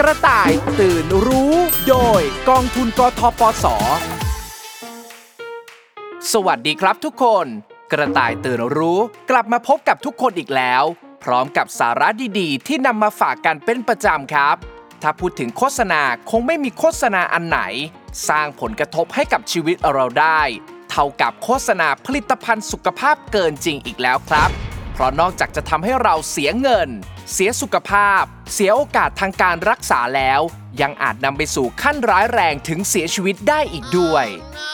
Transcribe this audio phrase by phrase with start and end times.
[0.00, 1.54] กระต่ายตื่นรู้
[1.88, 3.66] โดยกองทุนกทปส
[6.32, 7.46] สวัสดีครับทุกคน
[7.92, 8.98] กระต่ายตื่นรู้
[9.30, 10.84] กลับมาพบกับทุกคนอีกแล้ว
[11.24, 12.08] พร้อมกับสาระ
[12.40, 14.56] ดีๆ ที่นำมาฝากกันเป็นประจำครับ
[15.02, 17.60] ถ้าพูดถึงโฆษณาคงไม่มีโฆษณาอันไหน
[18.28, 20.40] สร้างผลกระทบให้กับชีวิตเราได้
[20.90, 24.50] เท่ากับโฆษณาผลิตภัณฑ์สุขภาพเกินจริงอีกแล้วครับ
[25.00, 26.88] ราะนอกจากจะทำให้เราเสียเงิน
[27.32, 28.22] เสียสุขภาพ
[28.54, 30.40] เสียโอกาสทางการรักษาแล้ว
[30.80, 34.26] ยังอาจนำไปสู่ขั้นร้ายแรงถึงเสียชีวิตได้อีกด้วย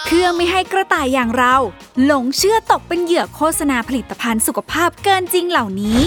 [0.05, 1.57] เพื่อไม่ให้กระต่ายอย่างเรา
[2.05, 6.01] หลงเชื่อตกเป็นเหยื่อโฆษณาผลิตภัณฑ์สุขภาพเกินจริงเหล่านี้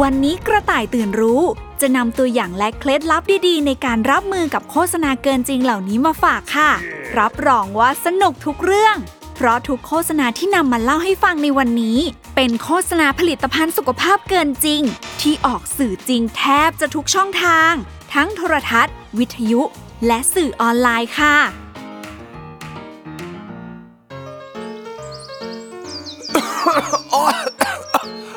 [0.00, 1.42] วันนี้กระต่ายตื่นรู้
[1.80, 6.70] จะนำตัวอย่างและเคล็ดลับดีๆ ในการรับมือกับโฆษณาเกินจริงเหล่านี้มาฝากค่ะ
[7.18, 8.96] รับรองว่าสนุกทุกเรื่อง
[9.40, 11.98] เพราะทุกโฆษณาที่นำมาเล่าให้ฟังในวันนี้
[12.36, 14.82] เป็นโฆษณาผลิตภัณฑ์สุขภาพเกินจริง
[15.20, 17.72] ที่ออกสื่อจริงแทบจะทุกช่องทาง
[18.14, 19.62] ทั้งโทรทัศน์ วิทยุ
[20.06, 21.36] และสื่อออนไลน์ค่ะ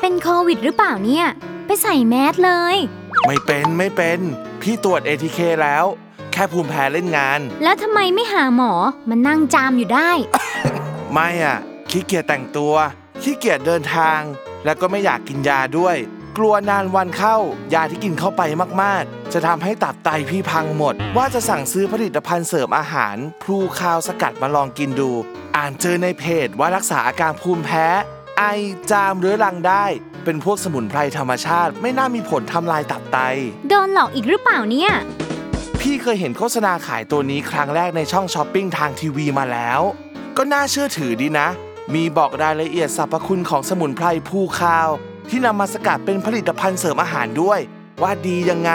[0.00, 1.26] เป็นโควิดหรือเปล่าเนี่ย
[1.66, 2.76] ไปใส่แมสเลย
[3.26, 4.18] ไม่เป็นไม่เป็น
[4.62, 5.84] พี่ตรวจ ATK แล้ว
[6.32, 8.72] แค่ภูมิแพ้เล่นงาน แล้วทำไมไม่หาหมอ
[9.08, 10.10] มันนั่งจามอยู่ได้
[11.14, 11.58] ไม่อะ
[11.90, 12.74] ขี้เกียจแต่งตัว
[13.22, 14.20] ขี้เกียจเดินทาง
[14.64, 15.96] แล้วก็ไม่อยากกินยาด้วย
[16.38, 17.36] กลัวนานวันเข้า
[17.74, 18.42] ยาที่กินเข้าไป
[18.82, 25.10] มากๆ จะทำให้ตับไตพี่พังหมด ว่าจะสั่งซื้อผลิตภัณฑ์เสริมอาหารพลูคาวสกัดมาลองกินดู
[25.56, 27.86] อ่านเจอในเพจว่ารักษาอาการภูมิแพ้
[28.38, 28.44] ไอ
[28.90, 29.84] จามเรื้อรังได้
[30.24, 33.18] เป็นพวกสมุนไพรธรรมชาติ ไม่น่ามีผลทำลายตับไต
[33.68, 34.92] โดนหลอกอีกหรือเปล่าเนี่ย
[35.80, 39.80] พี่เคยเห็นโฆษณาขายตัวนี้ครั้งแรกในช่องช้อปปิ้งทางทีวีมาแล้ว
[40.36, 41.48] ก็น่าเชื่อถือดีนะ
[41.94, 44.88] มีบอกรายละเอียดสรรพคุณของสมุนไพรผู้ข้าว
[45.28, 47.60] ที่นำมาสกัดเป็นผลิตภัณฑ์เสริมอาหารด้วย
[48.02, 48.72] ว่าดียังไง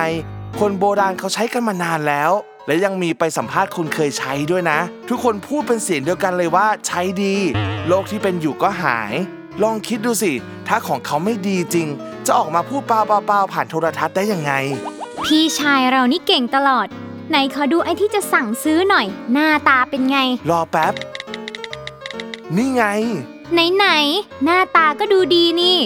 [0.60, 2.32] คนโบราณเขาใช้กันมานานแล้ว
[2.68, 7.36] และยังมีไปสัมภาษณ์คนเคยใช้ด้วยนะ ทุกคนพูดเป็นเสียงเดียวกันเลยว่าใช้ดี
[7.88, 9.14] โรคที่เป็นอยู่ก็หาย
[9.64, 10.32] ลองคิดดูสิ
[10.68, 11.88] ถ้าของเขาไม่ดีจริง
[12.26, 14.54] จะออกมาพูดเปล่าๆๆผ่านโทรทัศน์ได้ยังไง
[15.26, 16.88] พี่ชายเรานี่เก่งตลอด
[17.30, 20.18] ไหนขอดูไอ้ที่จะสั่งซื้อหน่อย หน้าตาเป็นไง
[20.50, 20.94] รอแป๊บ
[22.56, 22.84] นี่ไง
[23.54, 25.80] ไหนไหนๆ หน้าตาก็ดูดีนี่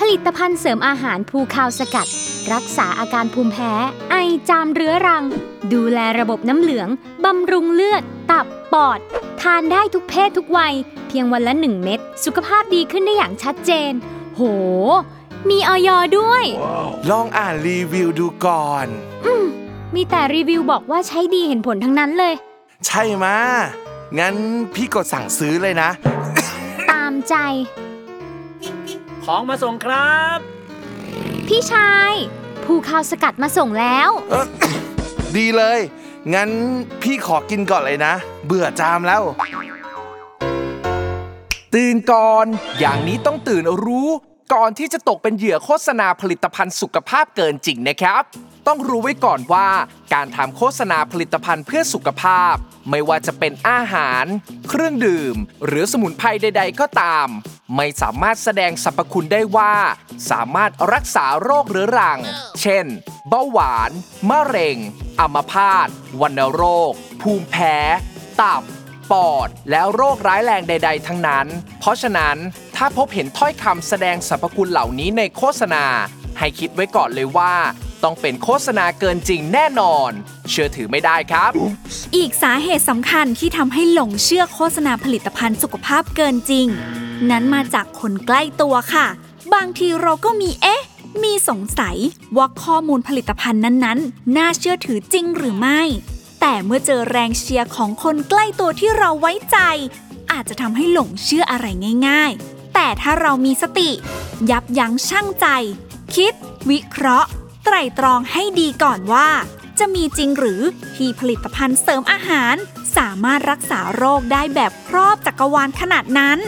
[0.00, 2.08] ผลิตภัณฑ์เสริมอาหารภูคาวสกัด
[2.52, 3.72] รักษาอาการภูมิแพ้
[4.10, 4.14] ไอ
[4.48, 5.24] จามเรื้อรัง
[5.72, 6.88] ดูแลระบบน้ำเหลือง
[7.24, 8.98] บำรุงเลือด ตับ ปอด
[9.40, 10.74] ทานได้ทุกเพศทุกวัย
[11.08, 13.92] เพียงวันละหนึ่งเม็ด สุขภาพดีขึ้นได้อย่างชัดเจน
[14.34, 14.42] โห
[15.48, 16.44] มีออยด้วย
[17.10, 18.86] ลองอ่านรีวิวดูก่อน
[19.94, 22.34] มีแต่รีวิวบอกว่าใช้ดีเห็นผลทั้งนั้นเลย
[22.86, 23.36] ใช่มะ
[24.18, 24.34] งั้น
[24.74, 25.90] พี่กดสั่งซื้อเลยนะ
[26.90, 27.34] ตามใจ
[29.24, 30.38] ของมาส่งครับ
[31.48, 32.12] พี่ชาย
[32.64, 34.10] ภูคาวสกัดมาส่งแล้ว
[35.36, 35.78] ดีเลย
[36.34, 36.50] งั้น
[37.02, 38.14] พี่ขอกินก่อนเลยนะ
[38.46, 39.22] เบื่อจามแล้ว
[41.74, 42.46] ตื่นก่อน
[42.80, 44.08] อย่างนี้ต้องตื่นรู้
[44.54, 48.22] ก่อนที่จะตกเป็นเหยื่อโฆษณาผลิตภัณฑ์สุขภาพเกินจริงนะครับ
[48.66, 49.68] ต้องรู้ไว้ก่อนว่า
[50.14, 52.54] การทำโฆษณาผลิตภัณฑ์เพื่อสุขภาพ
[52.90, 54.24] ไม่ว่าจะเป็นอาหาร
[54.68, 55.36] เครื่องดื่ม
[55.66, 57.28] หรือสมุนไพรใด ๆ ก็ตาม
[57.76, 59.74] ไม่สามารถแสดงสรรพคุณได้ว่า
[60.30, 62.20] สามารถรักษาโรคเรื้อรัง
[62.60, 62.86] เช่น
[63.28, 63.90] เบาหวาน
[64.30, 64.76] มะเร็ง
[65.20, 65.88] อัมพาต
[66.20, 66.92] วัณโรค
[67.22, 67.76] ภูมิแพ้
[68.40, 68.62] ตับ
[69.10, 71.46] ปอด แล้วโรคร้ายแรงใด ๆ ทั้งนั้น
[71.80, 72.36] เพราะฉะนั้น
[72.76, 75.84] ถ้าพบเห็นถ้อยคำแสดงสรรพคุณเหล่านี้ในโฆษณา
[76.38, 77.54] ให้คิดไว้ก่อนเลยว่า
[78.04, 80.10] ต้องเป็นโฆษณาเกินจริงแน่นอน
[80.50, 81.50] เชื่อถือไม่ได้ครับ
[82.16, 86.66] อีกสาเหตุสำคัญที่ทำให้หลงเชื่อโฆษณาผลิตภัณฑ์สุขภาพเกินจริง
[87.30, 89.06] นั้นมาจากคนใกล้ตัวค่ะ
[89.54, 90.82] บางทีเราก็มีเอ๊ะ
[91.22, 91.96] มีสงสัย
[92.36, 95.80] ว่าข้อมูลผลิตภัณฑ์นั้นๆ น่าเชื่อถือจริงหรือไม่
[96.40, 99.58] แต่เมื่อเจอแรงเชียร์ของคนใกล้ตัวที่เราไว้ใจ
[100.32, 101.66] อาจจะทำให้หลงเชื่ออะไร
[102.08, 103.90] ง่าย ๆ แต่ถ้าเรามีสติ
[104.50, 105.46] ยับยั้งชั่งใจ
[106.14, 106.32] คิด
[106.70, 107.28] วิเคราะห์
[107.64, 109.28] ไตร่ตรองให้ดีก่อนว่า
[109.78, 110.60] จะมีจริงหรือ
[110.96, 112.54] ที่ผลิตภัณฑ์เสริมอาหาร
[112.96, 116.38] สามารถรักษาโรคได้แบบครอบจักรวาลขนาดนั้น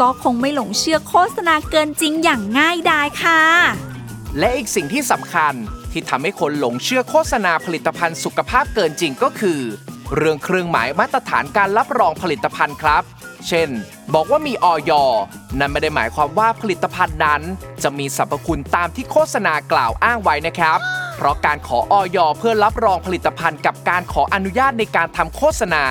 [0.00, 3.42] ก็คงไม่หลงเชื่อโฆษณาเกินจริงอย่างง่ายดายค่ะ
[4.38, 5.54] และอีกสิ่งที่สำคัญ
[5.92, 9.60] ที่ทำให้คนหลงเชื่อโฆษณาผลิตภัณฑ์สุขภาพเกินจริงก็คือ
[10.16, 13.04] เรื่องเครื่องหมายมาตรฐานการรับรองผลิตภัณฑ์ครับ
[13.48, 13.68] เช่น
[14.14, 14.92] บอกว่ามีออย
[15.58, 17.42] นั่นไม่ได้หมายความว่าผลิตภัณฑ์นั้น
[17.82, 20.78] จะมีสรรพคุณตามที่โฆษณากล่าวอ้างไว้นะครับ
[21.16, 25.84] เพราะการขอออยเพื่อรับรองผลิตภัณฑ์กับการขออนุญาตในการทำโฆษณา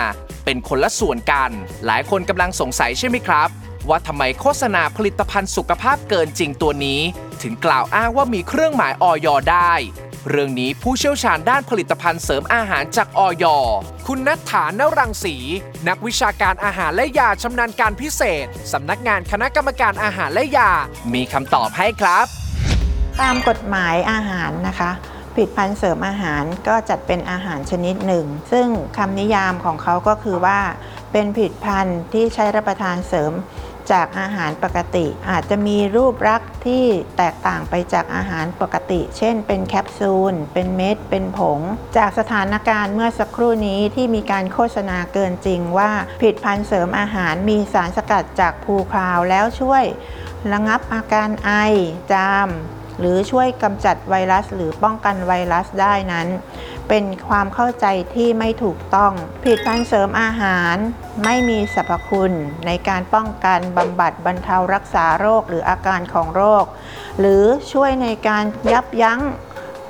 [0.45, 1.49] เป็นคนละส่วนกัน
[1.85, 3.49] หลายคนกำลังสงสัยใช่ไหมครับ
[3.89, 6.99] ว่าทำไมโฆษณาผลิตภัณฑ์สุขภาพเกินจริงตัวนี้
[7.41, 9.73] ถึงกล่าวอ้างว่ามีเครื่องหมายออยได้
[10.29, 13.45] เรื่องนี้ผู้เชี่ยวชาญด้านผลิตภัณฑ์เสริมอาหารจากออย
[14.07, 15.35] คุณนัทฐานรังสี
[15.87, 20.71] นักวิชาการอาหารและยาชำนาญการพิเศษ สำนักงานคณะกรรมการอาหารและยา
[21.13, 22.25] มีคำตอบให้ครับ
[23.21, 24.91] ตามกฎหมายอาหารนะคะ
[25.33, 28.67] ผลิตภัณฑ์เสริมอาหารก็จัดเป็นอาหารชนิดหนึ่ง ซึ่ง
[28.97, 30.59] คำนิยามของเขาก็คือว่า
[31.11, 33.31] เป็นผลิตภัณฑ์ที่ใช้รับประทานเสริม
[33.91, 36.85] จากอาหารปกติ อาจจะมีรูปลักษณ์ที่
[37.17, 41.59] แตกต่างไปจากอาหารปกติ เช่น เป็นแคปซูล เป็นเม็ด เป็นผง
[41.97, 49.83] จากสถานการณ์เมื่อสักครู่นี้ที่มีการโฆษณาเกินจริงว่าผลิตภัณฑ์เสริมอาหารมีสารสกัดจากภูคาวแล้วช่วย
[50.51, 51.51] ระงับอาการไอ
[52.11, 52.49] จาม
[52.99, 56.27] หรือช่วยกำจัดไวรัส หรือป้องกันไวรัสได้นั้น
[56.89, 57.85] เป็นความเข้าใจ
[58.15, 60.75] ที่ไม่ถูกต้อง ผลิตภัณฑ์เสริมอาหาร
[61.23, 62.33] ไม่มีสรรพคุณ
[62.65, 66.65] ในการป้องกันบำบัดบรรเทารักษาโรคหรืออาการของโรค
[67.19, 69.21] หรือช่วยในการยับยั้ง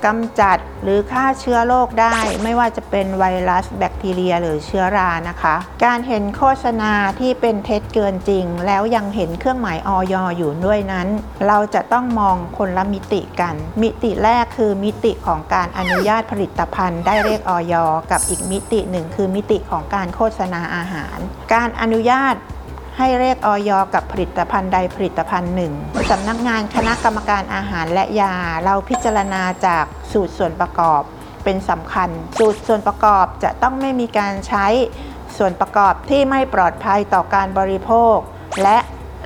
[0.06, 5.54] กำจัดหรือฆ่าเชื้อโรคได้ ไม่ว่าจะเป็นไวรัส แบคทีเรีย หรือเชื้อรานะคะ
[5.84, 11.08] การเห็นโฆษณาที่เป็นเท็จเกินจริง แล้วยังเห็นเครื่องหมายออยอยู่ด้วยนั้น
[11.46, 17.74] เราจะต้องมองคนละมิติกัน มิติแรกคือมิติของการอนุญาตผลิตภัณฑ์ได้เลขออย
[18.10, 21.18] กับอีกมิติหนึ่งคือมิติของการโฆษณาอาหาร
[21.54, 22.34] การอนุญาต
[22.98, 25.72] ให้เลขออยกับผลิตภัณฑ์ใดผลิตภัณฑ์หนึ่ง
[26.10, 31.02] สำนักงานคณะกรรมการอาหารและยา เราพิจารณาจากสูตรส่วนประกอบ
[31.44, 34.66] เป็นสำคัญ สูตรส่วนประกอบจะต้องไม่มีการใช้
[35.36, 38.16] ส่วนประกอบที่ไม่ปลอดภัยต่อการบริโภค
[38.62, 38.78] และ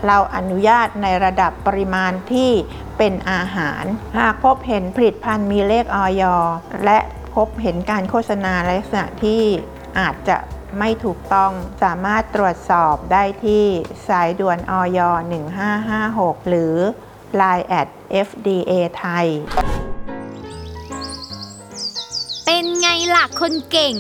[0.07, 2.51] เราอนุญาตในระดับปริมาณที่
[2.99, 3.85] เป็นอาหาร
[4.19, 6.23] หากพบเห็นผลิตภัณฑ์มีเลขออย
[6.85, 6.99] และ
[7.35, 9.43] พบเห็นการโฆษณาลักษณะที่
[9.99, 10.37] อาจจะ
[10.79, 13.65] ไม่ถูกต้องสามารถตรวจสอบได้ที่
[14.09, 15.01] สายด่วนออย
[15.75, 16.77] 1556 หรือ
[17.41, 17.89] Line at
[18.27, 19.27] FDA ไทย
[22.47, 23.95] เป็นไงล่ะคนเก่ง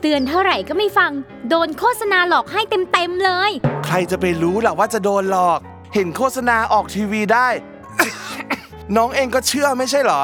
[0.00, 1.12] เตือนเท่าไหร่ก็ไม่ฟัง
[1.48, 2.60] โดนโฆษณาหลอกให้
[2.92, 3.50] เต็มๆเลย
[3.86, 5.60] ใครจะไปรู้ล่ะว่าจะโดนหลอก
[5.94, 7.48] เห็นโฆษณาออกทีวีได้
[8.96, 10.22] น้องเองก็เชื่อไม่ใช่เหรอ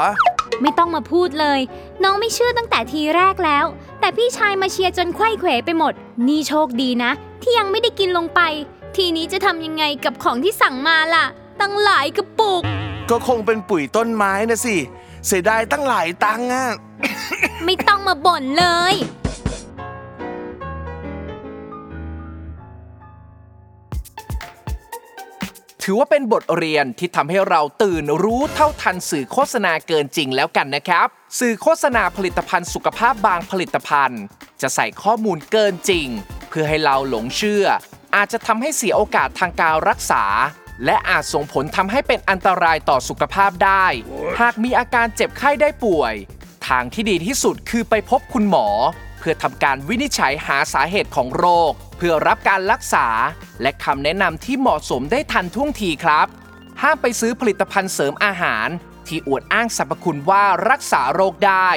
[0.62, 1.60] ไม่ต้องมาพูดเลย
[2.04, 3.64] น้องไม่เชื่อตั้งแต่ทีแรกแล้ว
[4.00, 5.92] แต่พี่ชายมาเชียร์จนไขว้เขวไปหมด
[6.26, 7.10] นี่โชคดีนะ
[7.42, 8.40] ที่ยังไม่ได้กินลงไป
[8.96, 11.26] ทีนี้จะทำยังไงกับของที่สั่งมาล่ะ
[11.60, 12.62] ตั้งหลายกระปุก
[13.10, 14.76] ก็คงเป็นปุ๋ยต้นไม้นะสิ
[15.26, 16.66] เสียดายตั้งหลายตังค์อะ
[17.64, 18.94] ไม่ต้องมาบ่นเลย
[25.84, 31.06] ถือว่าเป็นบทเรียนที่ทำให้เราตื่นรู้เท่าทันสื่อโฆษณาเกินจริงแล้วกันนะครับ
[31.38, 34.22] สื่อโฆษณาผลิตภัณฑ์สุขภาพบางผลิตภัณฑ์
[34.62, 36.06] จะใส่ข้อมูลเกินจริง
[36.48, 37.64] เพื่อให้เราหลงเชื่อ
[38.16, 40.24] อาจจะทำให้เสียโอกาสทางการรักษา
[40.84, 43.86] และอาจส่งผลทำให้เป็นอันตรายต่อสุขภาพได้
[44.40, 46.14] หากมีอาการเจ็บไข้ได้ป่วย
[46.68, 48.66] ทางที่ดีที่สุดคือไปพบคุณหมอ
[49.20, 53.06] เพื่อทำการวินิจฉัยหาสาเหตุของโรค เพื่อรับการรักษา
[53.62, 56.26] และคำแนะนำที่เหมาะสมได้ทันท่วงทีครับ
[56.82, 58.68] ห้ามไปซื้อผลิตภัณฑ์เสริมอาหาร
[59.06, 61.68] ที่อวดอ้างสรรพคุณว่ารักษาโรคได้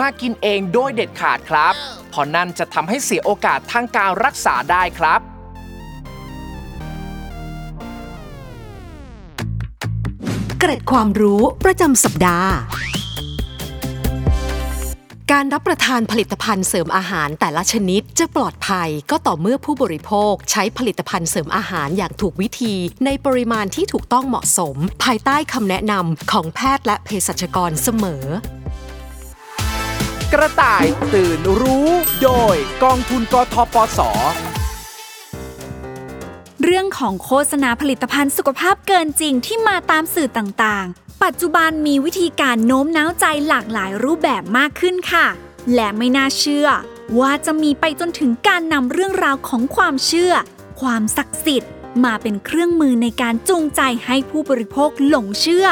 [0.00, 1.74] มากินเองโดยเด็ดขาดครับ
[2.10, 5.20] เพราะนั่นจะทำให้เสียโอกาสทางการรักษาได้ครับ
[10.58, 12.52] เกร็ดความรู้ประจำสัปดาห์
[15.30, 22.74] การรับประทานผลิตภัณฑ์เสริมอาหารแต่ละชนิดจะปลอดภัยก็ต่อเมื่อผู้บริโภคใช้ผลิตภัณฑ์เสริมอาหารอย่างถูกวิธี
[23.04, 28.24] ในปริมาณที่ถูกต้องเหมาะสม ภายใต้คำแนะนำของแพทย์และเภสัชกรเสมอ
[30.32, 31.88] กระต่ายตื่นรู้
[32.22, 34.00] โดยกองทุนกทปส
[36.62, 45.26] เรื่องของโฆษณาผลิตภัณฑ์สุขภาพเกินจริงที่มาตามสื่อต่างๆ ปัจจุบันมีวิธีการโน้มน้าวใจหลากหลายรูปแบบมากขึ้นค่ะ
[45.74, 46.68] และไม่น่าเชื่อ
[47.18, 50.32] ว่าจะมีไปจนถึงการนำเรื่องราวของความเชื่อ
[50.80, 51.70] ความศักดิ์สิทธิ์
[52.04, 55.66] มาเป็นเครื่องมือในการจูงใจให้ผู้บริโภคหลงเชื่อ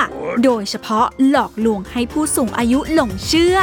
[0.44, 3.56] โดยเฉพาะหลอกลวงให้ผู้สูงอายุหลงเชื่อ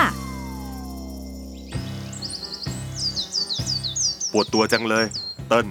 [4.32, 5.06] ปวดตัวจังเลย
[5.48, 5.66] เติ้ล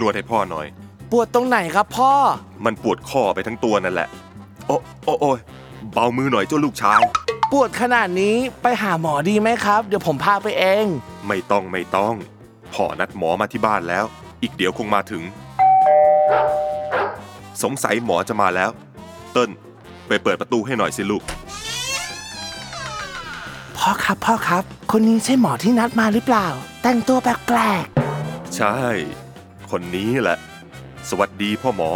[0.00, 0.66] นวดให้พ่อหน่อย
[1.12, 2.12] ปวดตรงไหนครับพ่อ
[2.64, 4.08] มันปวดข้อไปทั้งตัวนั่นแหละ
[4.66, 5.38] โอ้โอ้โอ้ย
[5.92, 7.00] เบามือหน่อยเจ้าลูกชาย
[7.52, 10.84] ปวดขนาดนี้ไปหาหมอดีไหมครับ เดี๋ยวผมพาไปเอง
[11.28, 12.14] ไม่ต้องไม่ต้อง
[12.74, 14.04] พ่อนัดหมอมาที่บ้านแล้ว
[14.42, 15.22] อีกเดี๋ยวคงมาถึง
[17.62, 18.70] สงสัยหมอจะมาแล้ว
[19.32, 19.50] เติ้ล
[20.06, 21.22] ไปเปิดประตูให้หน่อยสิลูก
[23.76, 26.46] พ่อครับพ่อครับ คนนี้ใช่หมอที่นัดมาหรือเปล่า
[26.82, 27.84] แต่งตัวแปลก
[28.56, 28.78] ใช่
[29.70, 30.38] คนนี้แหละ
[31.08, 31.90] สวัสดีพ่อหมอ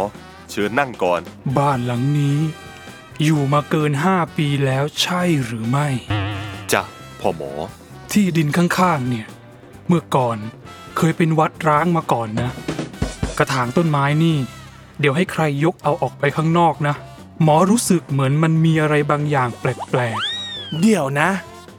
[0.51, 1.21] เชิญนั่งก่อน
[1.57, 2.37] บ้านหลังนี้
[3.23, 5.87] อยู่มาเกินห้าปีแล้วใช่หรือไม่
[6.71, 6.83] จ้ะ
[7.19, 7.51] พ่อหมอ
[8.11, 9.27] ที่ดินข้างๆเนี่ย
[9.87, 10.37] เมื่อก่อน
[10.97, 12.51] เคยเป็นวัดร้างมาก่อนนะ
[13.37, 14.37] กระถางต้นไม้นี่
[14.99, 16.95] เดี๋ยวให้ใครยกเอาออกไปข้างนอกนะ
[17.43, 20.19] หมอรู้สึกเหมือนมันมีอะไรบางอย่างแปลก
[20.79, 21.29] เดี๋ยวนะ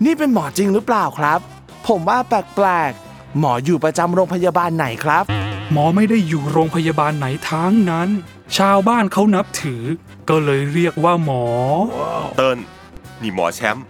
[0.05, 1.40] นี่เป็นหมอจริงหรือเปล่าครับ
[1.87, 8.09] ผมว่าแปลกๆ หมออยู่ประจำโรงพยาบาลไหนครับ ๆหมอไม่ได้อยู่โรงพยาบาลไหนทั้งนั้น
[8.57, 9.83] ชาวบ้านเขานับถือ
[10.30, 11.45] ก็เลยเรียกว่าหมอ
[12.37, 12.59] เติ้ล
[13.23, 13.87] นี่หมอแชมป์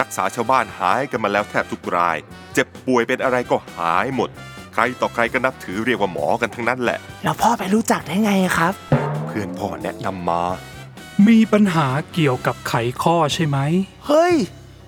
[0.00, 2.16] รักษาชาวบ้านหายกันมาแล้วแทบทุกราย
[2.54, 4.30] เจ็บป่วยเป็นอะไรก็หายหมด
[4.74, 8.74] ใครต่อใครก็นับถือเรียกว่าหมอกันทั้งนั้นแหละ แล้วพ่อไปรู้จักได้ไงครับ
[9.26, 10.42] เพื่อนพ่อแนะนำมา
[11.28, 13.58] มีปัญหาเกี่ยวกับไขข้อใช่ไหม
[14.06, 14.34] เฮ้ย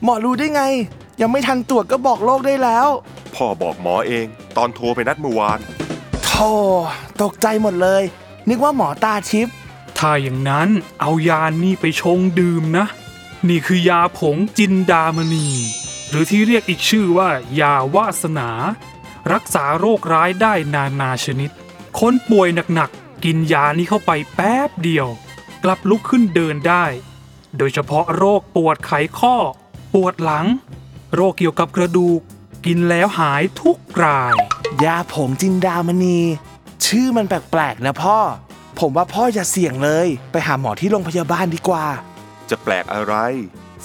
[0.02, 0.62] หมอรู้ได้ไง
[1.20, 2.88] ยังไม่ทันตรวจก็บอกโรคได้แล้ว
[3.34, 4.26] พ่อบอกหมอเอง
[4.56, 5.58] ตอนโทรไปนัดเมื่อวาน
[6.26, 6.50] โธ่
[7.22, 8.02] ตกใจหมดเลย
[8.48, 9.54] นึกว่าหมอตาทิพย์
[9.98, 10.68] ถ้าอย่างนั้น
[11.00, 12.86] เอายานี่ไปชงดื่มนะ
[13.48, 15.48] นี่คือยาผงจินดามณี
[16.08, 17.28] หรือที่เรียกอีกชื่อว่า
[17.60, 18.50] ยาวาสนา
[19.32, 21.50] รักษาโรคร้ายได้นานาชนิด
[22.00, 25.06] คนป่วยหนักๆ กินยานี้เข้าไปแป๊บเดียว
[25.64, 26.84] กลับลุกขึ้นเดินได้
[27.58, 29.36] โดยเฉพาะโรคปวดไขข้อ
[29.94, 30.46] ปวดหลัง
[31.14, 32.20] โรคเกี่ยวกับกระดูก
[32.66, 34.34] กินแล้วหายทุกราย
[34.84, 36.20] ยาผงจินดามณี
[36.86, 38.18] ชื่อมันแปลกๆนะพ่อ
[38.80, 41.86] ผมว่าพ่ออย่าเสี่ยงเลย ไปหาหมอที่โรงพยาบาลดีกว่า
[42.50, 43.14] จะแปลกอะไร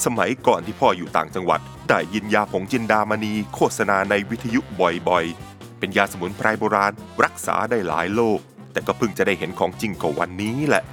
[0.04, 1.60] สมัยก่อนที่พ่ออยู่ต่างจังหวัด
[1.90, 8.40] ได้ยินยาผงจินดามณี โฆษณาในวิทยุบ่อยๆ เป็นยาสมุนไพรโบราณ รักษาได้หลายโรค
[8.72, 10.84] แต่ก็เพิ่งจะได้เห็นของจริงก็วันนี้แหละ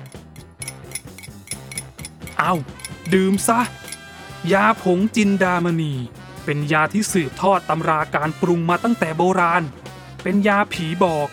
[2.39, 2.55] เอา
[3.15, 3.61] ดื่มซะ
[4.53, 5.95] ยาผงจินดามณี
[6.45, 9.63] เป็นยาที่สืบทอดตำราการปรุงมาตั้งแต่โบราณ
[10.23, 11.29] เป็นยาผีบอก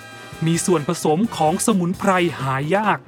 [0.45, 2.99] มีส่วนผสมของสมุนไพรหายาก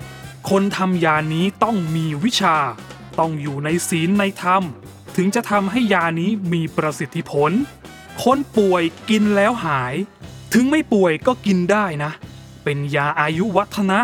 [0.49, 2.57] คนทำยานี้ต้องมีวิชา
[3.19, 4.63] ต้องอยู่ในศีลในธรรม
[5.15, 7.51] ถึงจะทำให้ยานี้มีประสิทธิผล
[8.23, 9.95] คนป่วยกินแล้วหาย
[10.53, 12.11] ถึงไม่ป่วยก็กินได้นะ
[12.63, 13.99] เป็นยาอายุวัฒนะ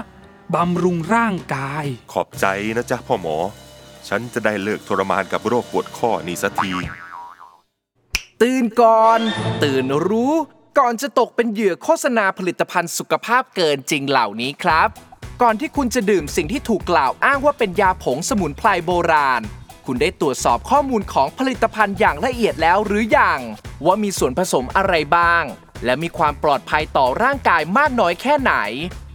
[0.56, 2.46] บำรุงร่างกาย ขอบใจ
[2.78, 3.38] นะจ๊ะพ่อหมอ
[4.08, 6.74] ฉันจะได้เลิกทรมานกับโรคปวดข้อนี้สักที
[8.42, 9.20] ตื่นก่อน
[9.64, 10.34] ตื่นรู้
[10.82, 14.90] ก่อนจะตกเป็นเหยื่อโฆษณาผลิตภัณฑ์สุขภาพเกินจริงเหล่านี้ครับ
[15.42, 19.42] ก่อนที่คุณจะดื่มสิ่งที่ถูกกล่าวอ้างว่าเป็นยาผงสมุนไพรโบราณ
[19.86, 23.40] คุณได้ตรวจสอบข้อมูลของผลิตภัณฑ์อย่างละเอียดแล้วหรืออยัง
[23.86, 25.44] ว่ามีส่วนผสมอะไรบ้าง
[25.86, 28.54] และมีความปลอดภัยต่อร่างกายมากน้อยแค่ไหน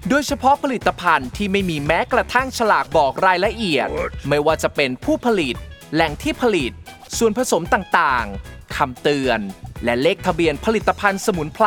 [0.09, 3.89] โดยเฉพาะผลิตภัณฑ์ที่ไม่มีแม้กระทั่งฉลากบอกรายละเอียด
[4.29, 5.57] ไม่ว่าจะเป็นผู้ผลิต
[5.95, 6.73] แหล่งที่ผลิต
[7.19, 9.41] ส่วนผสมต่างๆคำเตือน
[9.85, 11.67] และเลขทะเบียนผลิตภัณฑ์สมุนไพร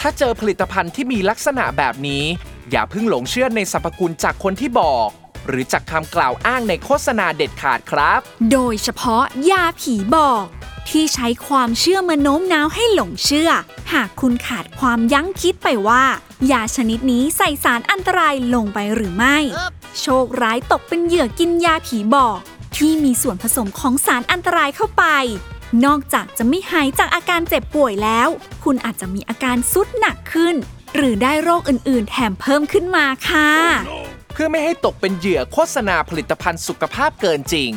[0.00, 2.24] ถ้าเจอผลิตภัณฑ์ที่มีลักษณะแบบนี้
[2.70, 5.08] อย่าเพิ่งหลงเชื่อในสรรพคุณจากคนที่บอก
[5.46, 8.20] หรือจากคำกล่าวอ้างในโฆษณาเด็ดขาดครับ
[8.52, 10.44] โดยเฉพาะยาผีบอก
[10.90, 13.50] ที่ใช้ความเชื่อมาโน้มน้าวให้หลงเชื่อ
[13.92, 16.04] หากคุณขาดความยั้งคิดไปว่า
[16.52, 19.36] ยาชนิดนี้ใส่สารอันตรายลงไปหรือไม่
[20.00, 22.38] โชคร้ายตกเป็นเหยื่อกินยาผีบอก
[22.76, 25.04] ที่มีส่วนผสมของสารอันตรายเข้าไป
[25.84, 28.28] นอกจากจะไม่หายจากอาการเจ็บป่วยแล้ว
[28.64, 30.54] คุณอาจจะมีอาการสุดหนักขึ้น
[30.96, 33.50] หรือได้โรคอื่น ๆ แถมเพิ่มขึ้นมาค่ะ
[34.32, 37.70] เพื่อไม่ให้ตกเป็นเหยื่อโฆษณาผลิตภัณฑ์สุขภาพเกินจริง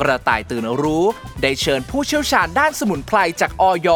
[0.00, 1.04] กระต่ายตื่นรู้
[1.42, 3.88] ได้เชิญผู้เชี่ยวชาญด้านสมุนไพรจากออย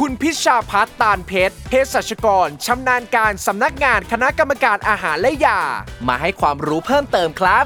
[0.00, 5.60] คุณพิชาพัฒน์ตาลเพชรเภสัชกรชำนาญการสำนักงานคณะกรรมการอาหารและยา
[6.08, 7.64] มาให้ความรู้เพิ่มเติมครับ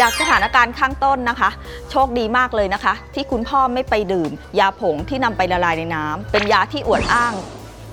[0.00, 1.50] จากสถานการณ์ข้างต้นนะคะ
[1.90, 7.34] โชคดีมากเลยนะคะ ที่คุณพ่อไม่ไปดื่ม ยาผงที่นำไปละลายในน้ำเป็นยาที่อวดอ้าง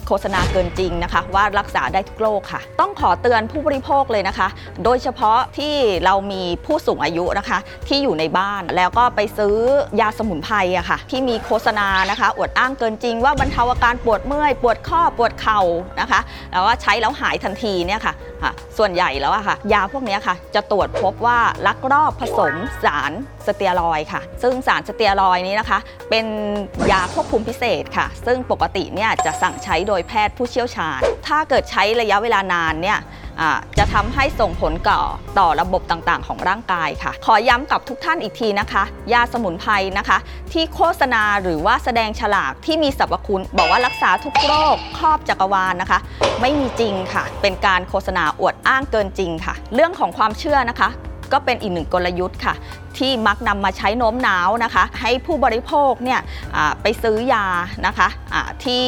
[0.08, 4.48] โฆษณาเกินจริงนะคะ ว่ารักษาได้ทุกโรคค่ะ ต้องขอเตือนผู้บริโภคเลยนะคะ
[4.84, 5.74] โดยเฉพาะที่
[6.06, 9.56] เรามีผู้สูงอายุนะคะ ที่อยู่ในบ้านแล้วก็ไปซื้อ
[10.02, 15.62] ยาสมุนไพรอะค่ะ ที่มีโฆษณานะคะอวดอ้างเกินจริง ว่าบรรเทาอาการปวดเมื่อย ปวดข้อปวดเข่า
[16.02, 16.20] นะคะ
[16.52, 23.12] แล้วว่าใช้แล้วหายทันทีเนี่ยค่ะอะส่วนใหญ่แล้วอะค่ะ ยาพวกนี้ค่ะ จะตรวจพบว่าลักลอบผสมสาร
[23.48, 26.26] สเตียรอยค่ะ ซึ่งสารสเตียรอยนี้นะคะ เป็น
[26.92, 33.00] ยาควบคุมพิเศษค่ะ ซึ่งปกติเนี่ยจะสั่งใช้โดยแพทย์ผู้เชี่ยวชาญ ถ้าเกิดใช้ระยะเวลานานเนี่ย
[33.78, 35.02] จะทำให้ส่งผลก่อ
[35.40, 38.84] ต่อระบบต่างๆ ของร่างกายค่ะ ขอย้ำกับทุกท่านอีกทีนะคะ
[39.14, 40.18] ยาสมุนไพรนะคะ
[40.54, 46.00] ที่โฆษณาหรือว่าแสดงฉลากที่มีสรรพคุณ บอกว่ารักษาทุกโรคครอบจักรวาลนะคะ
[46.42, 50.90] ไม่มีจริงค่ะ เป็นการโฆษณาอวดอ้างเกินจริงค่ะ เรื่องของความเชื่อนะคะ
[51.34, 52.54] ก็เป็นอีกหนึ่งกลยุทธ์ค่ะ
[53.00, 56.20] ที่มักนำมาใช้โน้มน้าวนะคะ ให้ผู้บริโภคเนี่ย
[56.82, 57.46] ไปซื้อยา
[57.86, 58.84] นะคะอ่าที่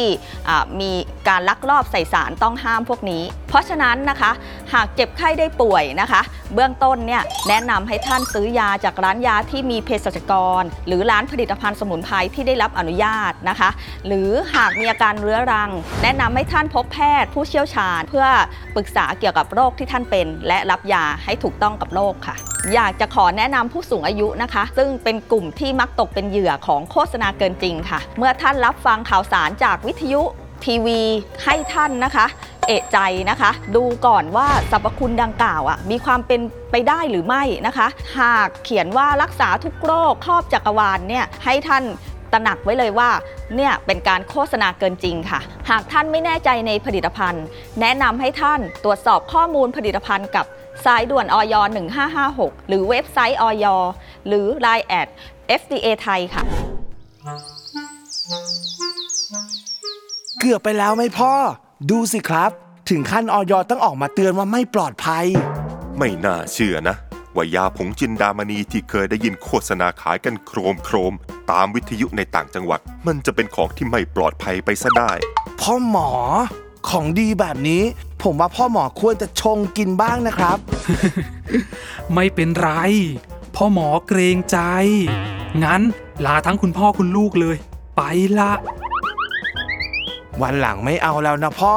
[0.79, 0.91] มี
[1.27, 4.31] การลักลอบใส่สารต้องห้ามพวกนี้ เพราะฉะนั้นนะคะ
[4.73, 6.21] หากเจ็บไข้ได้ป่วยนะคะ
[6.53, 13.69] เบื้องต้นเนี่ยแนะนำให้ท่านซื้อยาจากร้านยาที่มีเภสัชกร หรือร้านผลิตภัณฑ์สมุนไพรที่ได้รับอนุญาตนะคะ
[14.07, 15.69] หรือหากมีอาการเรื้อรัง
[16.03, 18.27] แนะนำให้ท่านพบแพทย์ผู้เชี่ยวชาญ เพื่อ
[18.75, 22.37] ปรึกษาเกี่ยวกับโรคที่ท่านเป็น และรับยาให้ถูกต้องกับโรคค่ะ
[22.73, 30.21] อยากจะขอแนะนำผู้สูงอายุนะคะ ซึ่งเป็นกลุ่มที่มักตกเป็นเหยื่อของโฆษณาเกินจริงค่ะ เมื่อท่านรับฟังข่าวสารจากวิทยุ
[30.65, 31.01] ทีวี
[31.45, 32.25] ให้ท่านนะคะ
[32.67, 32.97] เอะใจ
[33.29, 37.87] นะคะ ดูก่อนว่าสรรพคุณดังกล่าวอะมีความเป็นไปได้หรือไม่นะคะ
[38.19, 41.83] หากเขียนว่ารักษาทุกโรคครอบจักรวาลเนี่ยให้ท่าน
[42.33, 43.09] ตระหนักไว้เลยว่า
[43.55, 47.45] เนี่ยเป็นการโฆษณาเกินจริงค่ะ หากท่านไม่แน่ใจในผลิตภัณฑ์
[47.81, 50.45] แนะนำให้ท่านตรวจสอบข้อมูลผลิตภัณฑ์กับ
[50.85, 51.55] สายด่วนออย
[52.11, 53.65] 1556 หรือเว็บไซต์ออย
[54.27, 55.07] หรือ Line แอด
[55.61, 56.43] FDA ไทยค่ะ
[60.39, 61.33] เกือบไปแล้วไหมพ่อ
[61.91, 62.51] ดูสิครับ
[62.89, 65.25] ถึงขั้นออยต้องออกมาเตือนว่าไม่ปลอดภัย
[65.97, 66.95] ไม่น่าเชื่อนะ
[67.35, 75.11] ว่ายาผงจินดามณีที่เคยได้ยินโฆษณาขายกันโครมโครมๆตามวิทยุในต่างจังหวัด มันจะเป็นของที่ไม่ปลอดภัยไปซะได้
[75.61, 76.11] พ่อหมอ
[76.89, 77.83] ของดีแบบนี้
[78.23, 80.57] ผมว่าพ่อหมอควรจะชงกินบ้างนะครับ
[82.13, 82.69] ไม่เป็นไร
[83.55, 84.59] พ่อหมอเกรงใจ
[85.63, 85.81] งั้น
[86.25, 87.57] ลาทั้งคุณพ่อคุณลูกเลย
[87.97, 88.01] ไป
[88.39, 88.51] ละ
[90.41, 91.75] วันหลังไม่เอาแล้วนะพ่อ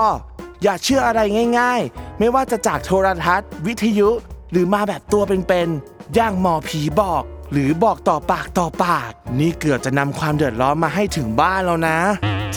[0.63, 1.21] อย่าเชื่ออะไร
[1.59, 4.11] ง่าย ๆ ไม่ว่าจะจากโทรทัศน์ วิทยุ
[4.53, 11.99] หรือมาแบบตัวเป็นๆอย่างหมอผีบอก หรือบอกต่อปากต่อปาก นี่เกือบจะนำความเดือดร้อนมาให้ถึงบ้านแล้วนะ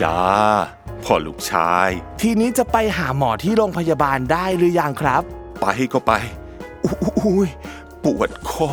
[0.02, 0.18] จ้า
[1.06, 1.90] พ่อลูกชาย
[2.22, 5.24] ทีนี้จะไปหาหมอที่โรงพยาบาลได้หรือยังครับ
[5.62, 6.12] ไปก็ไป
[6.86, 7.50] อุ้ย
[8.04, 8.70] ปวดคอ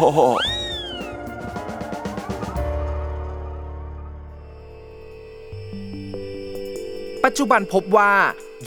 [7.24, 8.12] ปัจจุบันพบว่า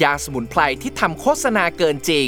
[0.04, 2.28] ยาสมุนไพรที่ทำโฆษณาเกินจริง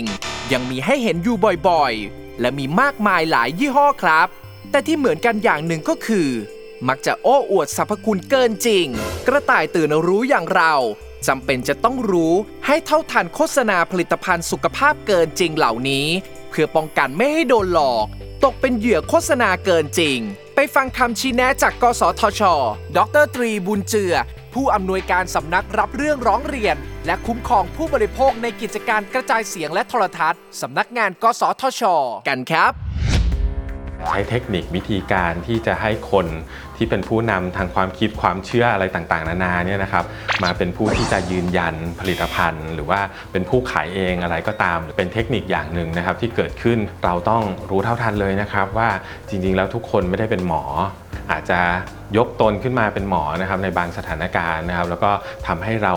[0.52, 1.36] ยังมีให้เห็นอยู่
[1.70, 4.28] บ่อยๆ และมีมากมายหลายยี่ห้อครับ
[4.72, 6.30] แต่ที่เหมือนกันอย่างหนึ่งก็คือ
[6.88, 8.86] มักจะโอ้อวดสรรพคุณเกินจริง
[9.28, 10.74] กระต่ายตื่นรู้อย่างเรา
[11.28, 12.34] จำเป็นจะต้องรู้
[12.66, 16.08] ให้เท่าทันโฆษณาผลิตภัณฑ์สุขภาพเกินจริงเหล่านี้
[16.50, 18.06] เพื่อป้องกันไม่ให้โดนหลอก
[18.44, 20.20] ตกเป็นเหยื่อโฆษณาเกินจริง
[20.56, 22.42] ไปฟังคำชี้แนะจากกสทช
[22.98, 24.14] ดรตรีบุญเจือ
[24.54, 31.82] ผู้อำนวยการสำนักรับเรื่องร้องเรียน และคุ้มครองผู้บริโภคในกิจการกระจายเสียงและโทรทัศน์สำนักงานกสทช
[32.28, 32.72] กันครับ
[34.08, 36.28] ใช้เทคนิควิธีการที่จะให้คน
[36.78, 40.06] ที่เป็นผู้นำทางความคิดความเชื่ออะไรต่างๆ นานาเนี่ยนะครับ
[40.44, 43.00] มาเป็นผู้ที่จะยืนยันผลิตภัณฑ์ หรือว่า
[43.32, 48.90] เป็นผู้ขายเองอะไรก็ตามเป็นเทคนิคอย่างหนึ่งนะครับที่เกิดขึ้นเราต้องรู้เท่าทันเลยนะครับว่า
[49.30, 50.64] จริงๆ แล้วทุกคนไม่ได้เป็นหมอ
[51.32, 51.60] อาจจะ
[52.18, 55.12] ยกตนขึ้นมาเป็นหมอนะครับในบางสถานการณ์นะครับแล้วก็
[55.48, 55.94] ทำให้เรา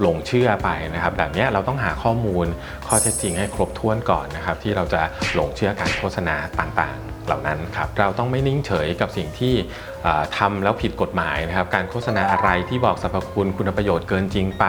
[0.00, 2.46] หลงเชื่อไปนะครับแบบนี้เราต้องหาข้อมูล
[2.86, 5.00] ข้อเท็จจริงให้ครบถ้วนก่อนนะครับที่เราจะ
[5.34, 9.54] หลงเชื่อการโฆษณาต่างๆ เหล่านั้นครับเราต้องไม่นิ่งเฉยกับสิ่งที่
[10.02, 14.64] เอ่อทำแล้วผิดกฎหมายนะครับการโฆษณาอะไรที่บอกสรรพคุณคุณประโยชน์เกินจริงไป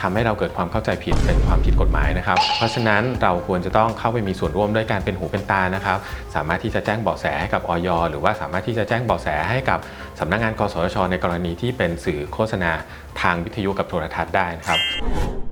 [0.00, 5.98] ทำให้เราเกิดความเข้าใจผิดเป็นความผิดกฎหมายนะครับ เพราะฉะนั้นเราควรจะต้องเข้าไปมีส่วนร่วมด้วยการเป็นหูเป็นตานะครับ
[6.34, 9.78] สามารถที่จะแจ้งเบาะแสให้กับออยหรือว่าสามารถที่จะแจ้งเบาะแสให้กับ
[10.20, 12.70] สำนักงานกสทชในกรณีที่เป็นสื่อโฆษณา
[13.20, 15.51] ทางวิทยุกับโทรทัศน์ได้นะครับ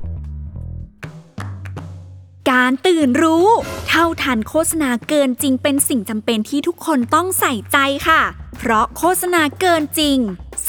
[2.48, 3.46] การตื่นรู้
[3.88, 8.22] เท่าทันโฆษณาเกินจริงเป็นสิ่งจำเป็นที่ทุกคนต้องใส่ใจค่ะ
[8.59, 10.18] เพราะโฆษณาเกินจริง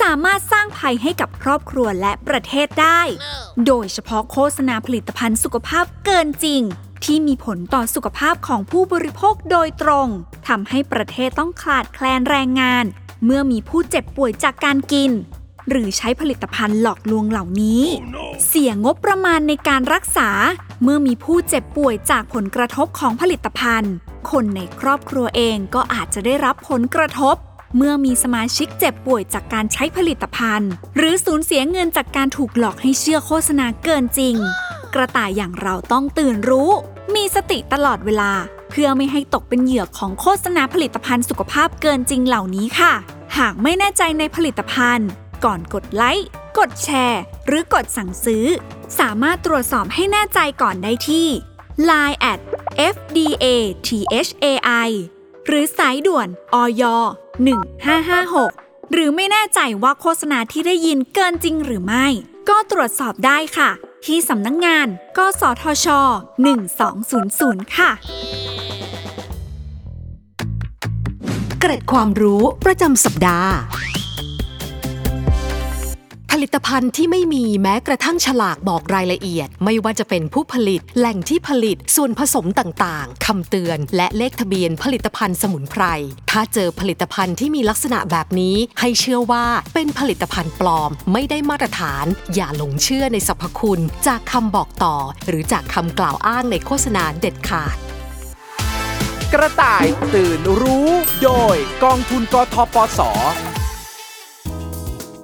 [0.02, 3.02] สามารถสร้างภัยให้กับครอบครัวและประเทศได้
[3.68, 6.62] โดยเฉพาะโฆษณาผลิตภัณฑ์สุขภาพเกินจริง
[7.04, 10.08] ที่มีผลต่อสุขภาพของผู้บริโภคโดยตรง
[10.48, 12.86] ทำให้ประเทศต้องขาดแคลนแรงงาน
[13.26, 15.12] เมื่อมีผู้เจ็บป่วยจากการกิน
[15.72, 17.84] หรือใช้ผลิตภัณฑ์หลอกลวงเหล่านี้
[18.48, 20.30] เสียงบประมาณในการรักษา
[20.84, 23.94] เมื่อมีผู้เจ็บป่วยจากผลกระทบของผลิตภัณฑ์
[24.32, 27.36] คนในครอบครัวเองก็อาจจะได้รับผลกระทบ
[27.78, 34.36] เมื่อมีสมาชิกเจ็บป่วยจากการใช้ผลิตภัณฑ์ หรือสูญเสียเงินจากการถูกหลอกให้เชื่อโฆษณาเกินจริง
[34.94, 36.70] กระต่ายอย่างเราต้องตื่นรู้
[37.16, 38.32] มีสติตลอดเวลา
[38.70, 42.94] เพื่อไม่ให้ตกเป็นเหยื่อของโฆษณาผลิตภัณฑ์สุขภาพเกินจริงเหล่านี้ค่ะ
[43.38, 45.10] หากไม่แน่ใจในผลิตภัณฑ์
[45.46, 46.28] ก่อนกดไลค์
[46.58, 48.46] กดแชร์ หรือกดสั่งซื้อ
[49.00, 51.28] สามารถตรวจสอบให้แน่ใจก่อนได้ที่
[51.90, 52.40] Line at
[52.94, 53.46] FDA
[53.88, 54.90] THAI
[55.48, 56.84] หรือสายด่วนอย
[57.68, 62.06] 1556 หรือไม่แน่ใจว่าโฆษณาที่ได้ยินเกินจริงหรือไม่
[62.50, 63.70] ก็ตรวจสอบได้ค่ะ
[64.06, 65.88] ที่สำนักงงานกสทช
[67.02, 67.92] 1200 ค่ะ
[71.60, 73.54] เกร็ดความรู้ประจำสัปดาห์
[76.42, 85.84] ลิตภัณฑ์ที่ไม่มีแม้กระทั่งฉลากบอกรายละเอียด ไม่ว่าจะเป็นผู้ผลิต แหล่งที่ผลิต ส่วนผสมต่างๆคำเตือน และเลขทะเบียนผลิตภัณฑ์สมุนไพร
[86.32, 94.96] ถ้าเจอผลิตภัณฑ์ที่มีลักษณะแบบนี้ ให้เชื่อว่าเป็นผลิตภัณฑ์ปลอม ไม่ได้มาตรฐาน อย่าหลงเชื่อในสรรพคุณ จากคำบอกต่อ
[95.28, 97.78] หรือจากคำกล่าวอ้างในโฆษณาเด็ดขาด
[99.34, 100.90] กระต่ายตื่นรู้
[101.24, 103.02] โดยกองทุนกทปส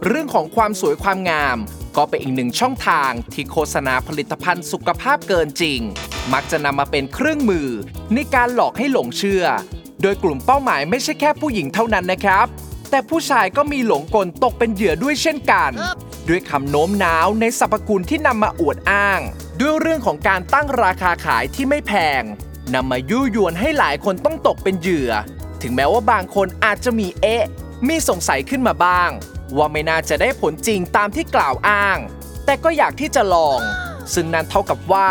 [0.06, 1.58] เรื่องของความสวยความงาม
[1.98, 5.80] ก็เป็นอีกหนึ่งช่องทางที่โฆษณาผลิตภัณฑ์สุขภาพเกินจริง
[6.34, 7.68] มักจะนำมาเป็นเครื่องมือ
[8.14, 9.44] ในการหลอกให้หลงเชื่อ
[10.02, 12.48] โดยกลุ่มเป้าหมายไม่ใช่แค่ผู้หญิงเท่านั้นนะครับ
[12.90, 15.72] แต่ผู้ชายก็มีหลงกลตกเป็นเหยื่อด้วยเช่นกัน
[16.30, 19.22] ด้วยคำโน้มน้าวในสรรพคุณที่นำมาอวดอ้าง
[19.60, 22.24] ด้วยเรื่องของการตั้งราคาขายที่ไม่แพง
[22.74, 25.12] นำมายุยวนให้หลายคนต้องตกเป็นเหยื่อ
[25.62, 27.44] ถึงแม้ว่าบางคนอาจจะมีเอ๊ะ
[27.88, 29.10] มีสงสัยขึ้นมาบ้าง
[29.56, 31.98] ว่าไม่น่าจะได้ผลจริงตามที่กล่าวอ้าง
[32.46, 33.60] แต่ก็อยากที่จะลอง
[34.14, 35.10] ซึ่งนั่นเท่ากับว่า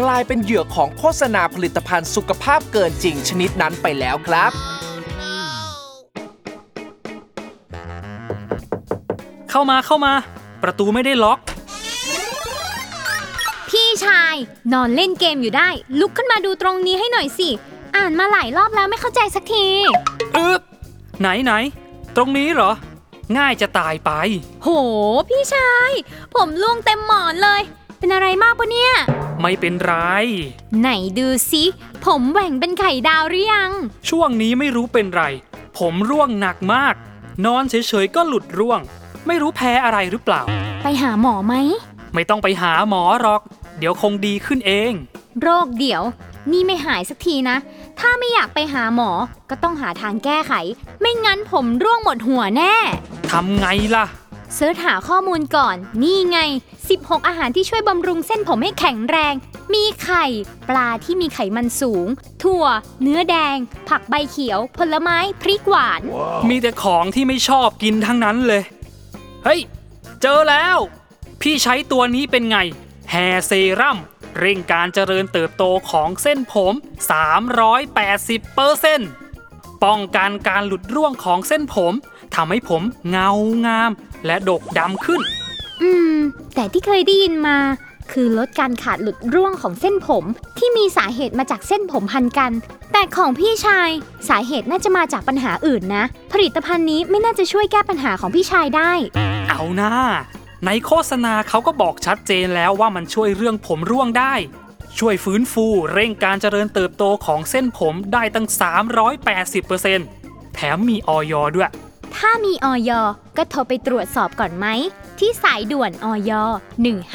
[0.00, 4.52] กลายเป็นเหยื่อของโฆษณาผลิตภัณฑ์สุขภาพเกินจริงชนิดนั้นไปแล้วครับ
[9.50, 10.12] เข้ามาเข้ามา
[10.62, 11.38] ประตูไม่ได้ล็อก
[13.68, 14.34] พี่ชาย
[14.72, 15.68] นอนเล่นเกมอยู่ได้
[16.00, 17.48] ลุกขึ้นมาดูตรงนี้ให้หน่อยสิ
[17.96, 19.66] อ่านมาหลายรอบแล้วไม่เข้าใจสักที
[20.36, 20.60] อึ๊บ
[21.20, 21.52] ไหนไหน
[22.16, 22.70] ตรงนี้เหรอ
[23.36, 24.10] ง่ายจะตายไป
[24.62, 24.68] โห
[25.28, 25.90] พี่ชาย
[26.34, 27.62] ผมล่วงเต็มหมอนเลย
[27.98, 28.92] เป็นอะไรมากปะเนี่ย
[29.40, 29.94] ไม่เป็นไร
[30.80, 31.64] ไหนดูสิ
[32.04, 33.70] ผมแหว่งเป็นไข่ดาวหรือยัง
[34.08, 35.22] ช่วงนี้ไม่รู้เป็นไร
[35.78, 36.94] ผมร่วงหนักมาก
[37.44, 38.80] นอนเฉยๆก็หลุดร่วง
[39.26, 40.42] ไม่รู้แพ้อะไรหรือเปล่า
[40.82, 41.54] ไปหาหมอไหม
[42.14, 43.40] ไม่ต้องไปหาหมอหรอก
[43.78, 44.92] เดี๋ยวคงดีขึ้นเอง
[45.42, 46.02] โรคเดี๋ยว
[46.52, 47.56] นี่ไม่หายสักทีนะ
[48.00, 49.10] ถ้าไม่อยากไปหาหมอ
[49.50, 50.52] ก็ต้องหาทางแก้ไข
[51.00, 52.74] ไม่งั้นผมร่วงหมดหัวแน่
[53.30, 54.06] ทำไงล่ะ
[54.54, 56.38] เสิร์ชหาข้อมูลก่อน นี่ไง
[56.84, 59.34] 16 อาหารที่ช่วยบำรุงเส้นผมให้แข็งแรง
[59.74, 60.26] มีไข่
[60.68, 62.06] ปลาที่มีไขมันสูง
[62.42, 62.64] ถั่ว
[63.02, 63.56] เนื้อแดง
[63.88, 66.02] ผักใบเขียว ผลไม้ พริกหวาน
[66.48, 68.62] มีแต่ของที่ไม่ชอบกินทั้งนั้นเลย
[69.44, 69.60] เฮ้ย
[70.22, 70.76] เจอแล้ว
[71.40, 72.58] พี่ใช้ตัวนี้เป็นไง
[73.10, 73.98] แฮร์เซรั่ม
[74.40, 76.74] เร่งการเจริญเติบโตของเส้นผม
[77.64, 79.10] 380เปอร์เซ็นต์
[79.84, 81.92] ป้องกันการหลุดร่วงของเส้นผม
[82.34, 83.30] ทำให้ผมเงา
[83.66, 83.90] งาม
[84.26, 85.20] และดกดำขึ้น
[85.82, 86.16] อืม
[86.54, 87.58] แต่ที่เคยได้ยินมา
[88.12, 90.24] คือลดการขาดหลุดร่วงของเส้นผม
[90.58, 92.52] ที่มีสาเหตุมาจากเส้นผมพันกัน
[92.92, 93.90] แต่ของพี่ชาย
[94.28, 98.92] สาเหตุน่าจะมาจากปัญหาอื่นนะ ผลิตภัณฑ์นี้ไม่น่าจะช่วยแก้ปัญหาของพี่ชายได้
[99.48, 99.94] เอาหน้า
[100.64, 104.34] ในโฆษณาเขาก็บอกชัดเจนแล้วว่ามันช่วยเรื่องผมร่วงได้
[104.98, 108.46] ช่วยฟื้นฟูเร่งการเจริญเติบโตของเส้นผมได้ตั้ง
[109.70, 111.70] 380%แถมมีออยด้วย
[112.16, 112.90] ถ้ามีออย
[113.36, 114.66] ก็โทรไปตรวจสอบก่อนไหม
[115.18, 116.32] ที่สายด่วนออย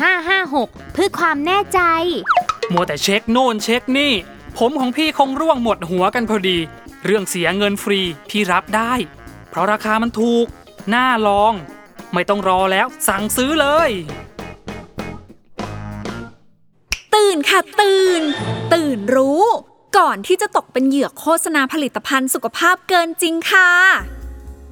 [0.06, 1.80] 1556 เพื่อความแน่ใจ
[2.74, 4.14] มัวแต่เช็คโน่นเช็คนี่
[4.58, 6.58] ผมของพี่คงร่วงหมดหัวกันพอดี
[7.06, 8.00] เรื่องเสียเงินฟรี
[8.30, 8.94] พี่รับได้
[9.50, 10.46] เพราะราคามันถูก
[10.94, 11.54] น่าลอง
[12.14, 13.90] ไม่ต้องรอแล้ว สั่งซื้อเลย
[17.16, 18.22] ตื่นค่ะตื่น
[18.74, 19.44] ตื่นรู้
[19.98, 23.70] ก่อนที่จะตกเป็นเหยื่อโฆษณาผลิตภัณฑ์สุขภาพเกินจริงค่ะ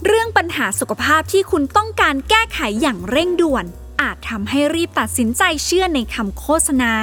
[0.06, 3.66] เรื่องปัญหาสุขภาพที่คุณต้องการแก้ไขอย่างเร่งด่วน
[4.02, 6.94] อาจทำให้รีบตัดสินใจเชื่อในคำโฆษณา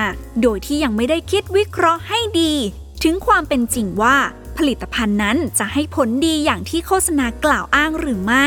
[0.43, 2.55] โดยที่ยังไม่ได้คิดวิเคราะห์ให้ดี
[3.03, 4.17] ถึงความเป็นจริงว่า
[4.59, 8.47] ผลิตภัณฑ์นั้นจะให้ผลดีอย่างที่โฆษณากล่าวอ้างหรือไม่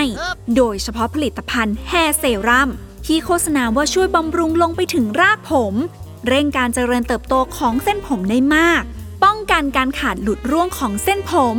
[0.55, 2.69] โดยเฉพาะผลิตภัณฑ์แฮร์เซรั่ม
[3.05, 5.73] ที่โฆษณาว่าช่วยบำรุงลงไปถึงรากผม
[6.27, 8.81] เร่งการเจริญเติบโตของเส้นผมได้มาก
[9.23, 11.57] ป้องกันการขาดหลุดร่วงของเส้นผม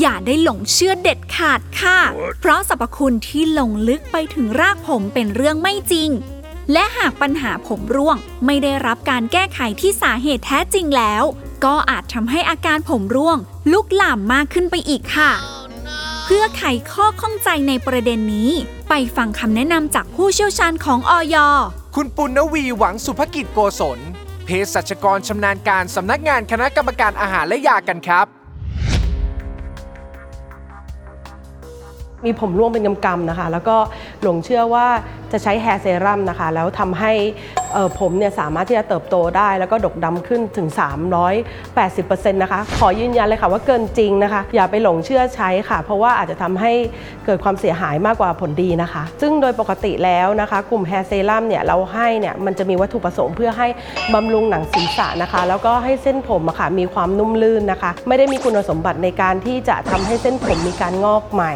[0.00, 1.98] อย่าได้หลงเชื่อเด็ดขาดค่ะ
[2.40, 6.10] เพราะสรรพคุณที่ลงลึกไปถึงรากผมเป็นเรื่องไม่จริง
[6.72, 11.24] และหากปัญหาผมร่วงไม่ได้รับการแก้ไขที่สาเหตุแท้จริงแล้ว
[11.64, 13.38] ก็อาจทำให้อาการผมร่วง
[13.72, 15.30] ลุกลามมากขึ้นไปอีกค่ะ
[16.24, 18.50] เพื่อไขข้อข้องใจในประเด็นนี้
[18.88, 21.36] ไปฟังคำแนะนำจากผู้เชี่ยวชาญของออย
[21.96, 23.98] คุณปุณณวีหวังสุภกิจโกศล
[24.44, 28.26] เภสัชกรชำนาญการสำนักงานคณะกรรมการอาหารและยากันครับ
[32.24, 33.76] มีผมร่วงเป็นกำๆนะคะ แล้วก็
[34.22, 34.86] หลงเชื่อว่า
[35.32, 37.12] จะใช้แฮร์เซรั่มนะคะ แล้วทำให้
[37.67, 37.67] เอ่อ
[38.00, 40.68] ผมเนี่ยสามารถที่จะเติบโตได้แล้วก็ดกดำขึ้นถึง
[41.48, 46.72] 380%นะคะ ขอยืนยันเลยค่ะว่าเกินจริงนะคะ อย่าไปหลงเชื่อใช้ค่ะ เพราะว่าอาจจะทำให้
[47.26, 53.66] เกิดความเสียหายมากกว่าผลดีนะคะ ซึ่งโดยปกติแล้วนะคะ กลุ่มแฮร์เซรั่มเนี่ยเราให้เนี่ยมันจะมีวัตถุประสงค์เพื่อให้
[54.14, 61.52] บำรุงหนังศีรษะนะคะ แล้วก็ให้เส้นผมอะค่ะมีความนุ่มลื่นนะคะ ไม่ได้มีคุณสมบัติในการที่จะทำให้เส้นผมมีการงอกใหม่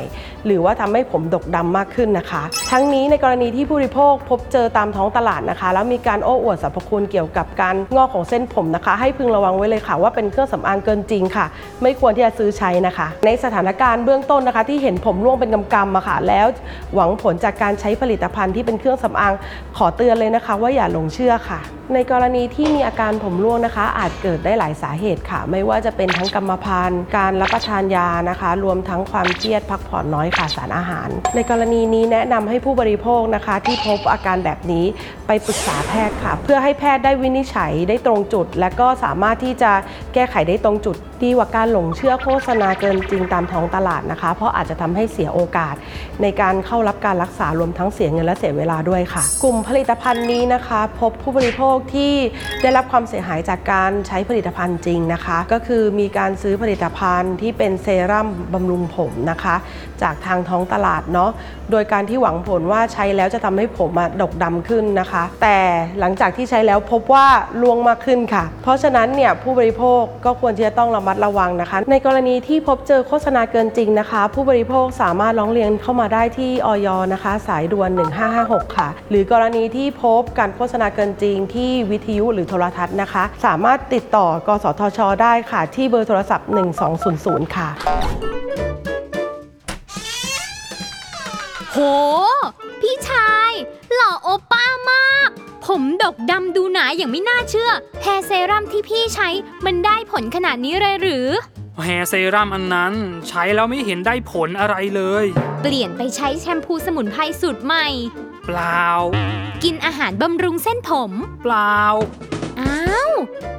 [0.46, 11.46] หรือว่าทำให้ผมดกดำมากขึ้นนะคะ ทั้งนี้ในกรณีที่ผู้บริโภคพบเจอตามท้องตลาดนะคะ แล้วมีการโอ้อวดสรรพคุณเกี่ยวกับการงอกของเส้นผมนะคะ ให้พึงระวังไว้เลยค่ะ ว่าเป็นเครื่องสำอางเกินจริงค่ะ
[11.82, 16.46] ไม่ควรที่จะซื้อใช้นะคะ ในสถานการณ์เบื้องต้นนะคะ ที่เห็นผมร่วงเป็นกำๆอะค่ะ แล้ว
[16.94, 19.32] หวังผลจากการใช้ผลิตภัณฑ์ที่เป็นเครื่องสำอาง
[19.76, 21.60] ขอเตือนเลยนะคะ ว่าอย่าหลงเชื่อค่ะ
[21.94, 34.84] ในกรณีที่มีอาการผมร่วงนะคะ อาจเกิดได้หลายสาเหตุค่ะ ไม่ว่าจะเป็นทั้งกรรมพันธุ์ การรับประทานยานะคะ รวมทั้งความเครียดพักผ่อนน้อยขาดสารอาหาร ในกรณีนี้แนะนำให้ผู้บริโภคนะคะ ที่พบอาการแบบนี้
[35.26, 39.72] ไปปรึกษาแพทย์ค่ะ เพื่อให้แพทย์ได้วินิจฉัยได้ตรงจุด และก็สามารถที่จะ
[40.14, 45.74] แก้ไขได้ตรงจุดดีกว่าการหลงเชื่อโฆษณาเกินจริงตามท้องตลาดนะคะ เพราะอาจจะทำให้เสียโอกาส
[46.22, 52.12] ในการเข้ารับการรักษารวมทั้งเสียเงินและเสียเวลาด้วยค่ะ กลุ่มผลิตภัณฑ์นี้นะคะ พบผู้บริโภคที่
[52.62, 59.54] ได้รับความเสียหายจากการใช้ผลิตภัณฑ์จริงนะคะ ก็คือมีการซื้อผลิตภัณฑ์ที่เป็นเซรั่มบำรุงผมนะคะ
[60.02, 61.30] จากทางท้องตลาดเนาะ
[61.70, 65.58] โดยการที่หวังผลว่าใช้แล้วจะทำให้ผมอะดกดำขึ้นนะคะ แต่
[66.00, 67.26] หลังจากที่ใช้แล้วพบว่า
[67.62, 77.90] ลวงมากขึ้นค่ะ เพราะฉะนั้นเนี่ยผู้บริโภคก็ควรที่จะต้องระมัดระวังนะคะ ในกรณีที่พบเจอโฆษณาเกินจริงนะคะ ผู้บริโภคสามารถร้องเรียนเข้ามาได้ที่ออยนะคะ สายด่วน
[78.34, 86.48] 1556 ค่ะ หรือกรณีที่พบการโฆษณาเกินจริงที่วิทยุหรือโทรทัศน์นะคะ สามารถติดต่อกสทช ได้ค่ะ ที่เบอร์โทรศัพท์
[87.02, 87.68] 1200 ค่ะ
[91.70, 91.76] โห
[92.80, 93.52] พี่ชาย
[93.94, 95.28] หล่อโอป้ามาก
[95.66, 97.70] ผมดกดำดูหนาอย่างไม่น่าเชื่อ
[98.02, 99.28] แฮร์เซรั่มที่พี่ใช้
[99.64, 101.28] มันได้ผลขนาดนี้เลยหรือ
[101.84, 102.92] แฮร์เซรั่มอันนั้น
[103.28, 105.24] ใช้แล้วไม่เห็นได้ผลอะไรเลย
[105.62, 107.86] เปลี่ยนไปใช้แชมพูสมุนไพรสูตรใหม่
[108.46, 108.86] เปล่า
[109.64, 111.78] กินอาหารบำรุงเส้นผม เปล่า
[112.60, 113.12] อ้าว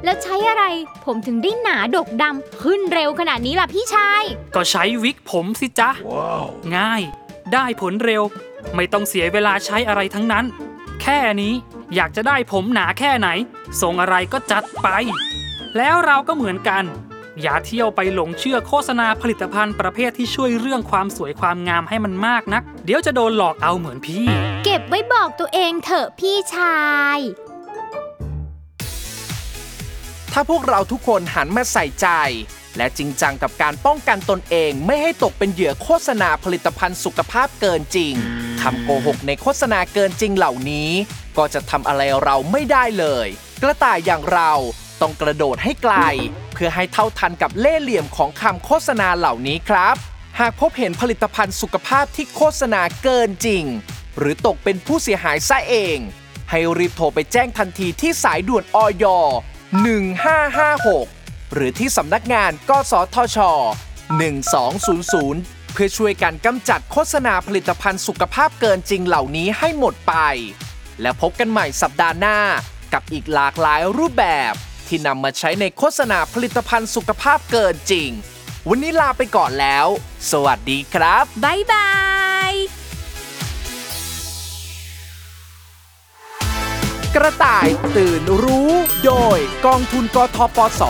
[0.04, 0.64] แล้วใช้อะไร
[1.04, 4.22] ผมถึงได้หนาดกดำขึ้นเร็วขนาดนี้ล่ะพี่ชาย
[4.54, 5.90] ก็ใช้วิกผมสิจ๊ะ
[6.76, 7.02] ง่าย
[7.52, 8.22] ได้ผลเร็ว
[8.74, 10.44] ไม่ต้องเสียเวลาใช้อะไรทั้งนั้น
[11.02, 11.54] แค่นี้
[11.94, 13.28] อยากจะได้ผมหนาแค่ไหน
[13.82, 14.88] ส่งอะไรก็จัดไป
[15.76, 16.84] แล้วเราก็เหมือนกัน
[17.42, 24.26] อย่าเที่ยวไปหลงเชื่อโฆษณาผลิตภัณฑ์ประเภทที่ช่วยเรื่องความสวยความงามให้มันมากนัก เดี๋ยวจะโดนหลอกเอาเหมือนพี่
[24.64, 26.78] เก็บไว้บอกตัวเองเถอะพี่ชา
[27.16, 27.18] ย
[30.32, 32.08] ถ้าพวกเราทุกคนหันมาใส่ใจ
[32.76, 38.14] และจริงจังกับการป้องกันตนเองไม่ให้ตกเป็นเหยื่อโฆษณาผลิตภัณฑ์สุขภาพเกินจริง
[38.62, 40.90] คำโกหกในโฆษณาเกินจริงเหล่านี้
[41.36, 43.28] ก็จะทำอะไรเราไม่ได้เลย
[43.62, 44.52] กระต่ายอย่างเรา
[45.00, 45.96] ต้องกระโดดให้ไกล
[46.54, 49.96] เพื่อให้เท่าทันกับเล่ห์เหลี่ยมของคำโฆษณาเหล่านี้ครับ
[50.38, 53.64] หากพบเห็นผลิตภัณฑ์สุขภาพที่โฆษณาเกินจริง
[54.18, 55.98] หรือตกเป็นผู้เสียหายซะเอง
[56.50, 59.04] ให้รีบโทรไปแจ้งทันทีที่สายด่วนอย
[60.14, 63.38] 1556 หรือที่สำนักงานกสทช
[65.00, 70.14] 1200 เพื่อช่วยกันกำจัดโฆษณาผลิตภัณฑ์สุขภาพเกินจริงเหล่านี้ให้หมดไป
[71.00, 72.38] และพบกันใหม่สัปดาห์หน้า
[72.92, 74.54] กับอีกหลากหลายรูปแบบ
[74.94, 78.10] ที่นำมาใช้ในโฆษณาผลิตภัณฑ์สุขภาพเกินจริง
[78.68, 79.86] วันนี้ลาไปก่อนแล้ว
[80.30, 81.90] สวัสดีครับ บ๊ายบา
[82.50, 82.52] ย
[87.16, 88.72] กระต่ายตื่นรู้
[89.06, 90.82] โดยกองทุนกทปส